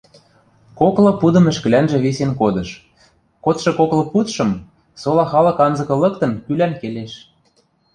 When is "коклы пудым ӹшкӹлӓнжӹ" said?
0.79-1.97